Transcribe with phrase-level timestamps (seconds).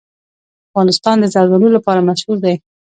[0.69, 2.55] افغانستان د زردالو لپاره مشهور دی.